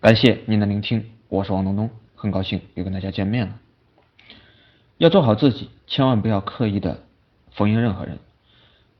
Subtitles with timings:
[0.00, 3.60] 感谢您的聆听，我是王东东，很高兴又跟大家见面了。
[4.96, 7.02] 要做好自己，千万不要刻意的
[7.50, 8.18] 逢迎任何人。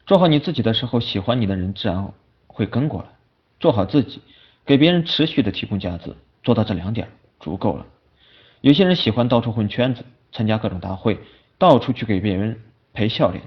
[0.05, 2.13] 做好你自己的时候，喜欢你的人自然
[2.47, 3.09] 会跟过来。
[3.59, 4.21] 做好自己，
[4.67, 7.09] 给别人持续的提供价值，做到这两点
[7.39, 7.87] 足够了。
[8.61, 11.19] 有些人喜欢到处混圈子，参加各种大会，
[11.57, 12.61] 到处去给别人
[12.93, 13.43] 陪笑脸，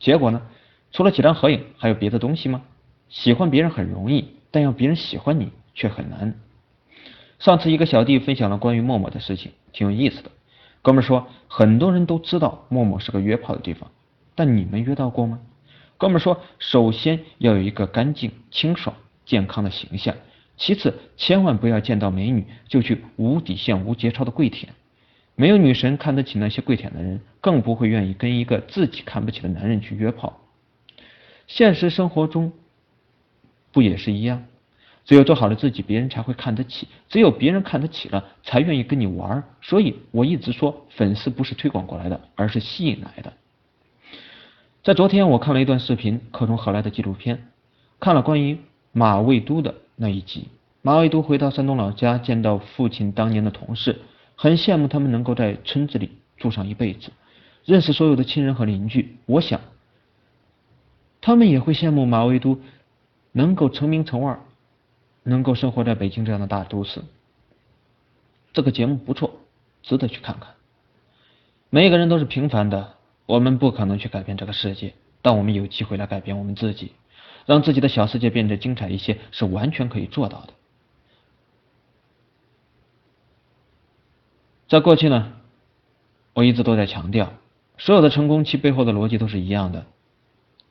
[0.00, 0.42] 结果呢，
[0.90, 2.60] 除了几张合影，还有别的东西吗？
[3.08, 6.34] 喜欢别人很容易，但要别人喜欢你却很难。
[7.38, 10.30] 上次一个小弟分享了关于陌陌的事情，挺有意思的。
[10.82, 13.90] 哥们说，很多人都知道陌陌是个约炮的地方，
[14.34, 15.40] 但你们约到过吗？
[15.96, 20.14] 哥们说，首先要有一个干净、清爽、健康的形象，
[20.56, 24.72] 其次千万不要见到美女就去无底线、无节操的跪舔。
[25.34, 30.40] 没有女神看得起那些跪舔的人，更不会愿意跟一个自己看不起的男人去约炮。
[31.46, 32.52] 现实生活中
[33.70, 34.44] 不也是一样？
[35.08, 39.42] 只有做好了自己，别人才会看得起；只有别人看得起了，才愿意跟你玩。
[39.62, 43.32] 所以我一直说，粉丝不是推广过来的，而是吸引来的。
[44.82, 47.48] 在昨天，我看了一段视频，客从何来的纪录片，
[47.98, 48.58] 看了关于
[48.92, 50.48] 马未都的那一集。
[50.82, 54.02] 马未都回到山东老家，见到父亲当年的同事，
[54.36, 57.10] 很羡慕他们能够在村子里住上一辈子，
[57.64, 59.16] 认识所有的亲人和邻居。
[59.24, 59.58] 我想，
[61.22, 62.60] 他们也会羡慕马未都
[63.32, 64.38] 能够成名成腕。
[65.22, 67.02] 能够生活在北京这样的大都市，
[68.52, 69.40] 这个节目不错，
[69.82, 70.54] 值得去看看。
[71.70, 72.94] 每一个人都是平凡的，
[73.26, 76.92] 我们不可能去改变这个世界，但我们有机会来改变我们自己，
[77.44, 80.54] 让自己的小世界变得精彩一些，是完全可以做到的。
[84.68, 85.32] 在过去呢，
[86.34, 87.32] 我一直都在强调，
[87.76, 89.86] 所有的成功其背后的逻辑都是一样的。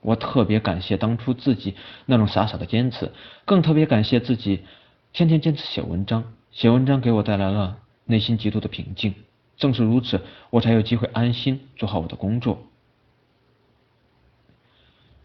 [0.08, 3.12] 我特别感谢当初自己那种傻傻的坚持，
[3.44, 4.64] 更特别感谢自己
[5.12, 6.34] 天天坚持写文章。
[6.50, 9.16] 写文章给我带来了内心极度的平静，
[9.58, 12.64] 正是如此，我才有机会安心做好我的工作。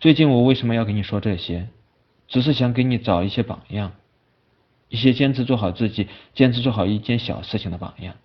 [0.00, 1.68] 最近我为什么要给你说这些？
[2.26, 3.92] 只是想给你找一些榜样，
[4.88, 8.16] 一些坚持做好自己、坚持做好一件小事情的榜样。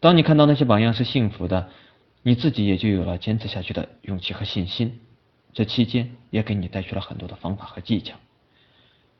[0.00, 1.68] 当你看到那些榜样是幸福的。
[2.22, 5.00] 你自己也就有了坚持下去的勇气和信心。
[5.52, 8.16] 这期间也给你带去了很多的方法和技巧。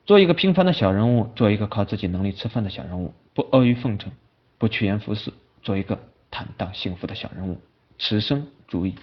[0.05, 4.13] 做一个平凡的小人物，做一个靠自己能力吃饭的小人物，不阿谀奉承，
[4.57, 5.33] 不趋炎附势，
[5.63, 5.99] 做一个
[6.31, 7.59] 坦荡幸福的小人物。
[7.99, 8.95] 此生足矣。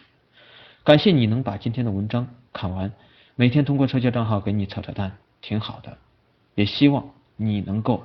[0.83, 2.91] 感谢你能把今天的文章看完，
[3.35, 5.97] 每天通过社交账号给你扯扯淡，挺好的。
[6.53, 8.03] 也希望你能够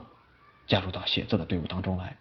[0.67, 2.17] 加入到写作的队伍当中来。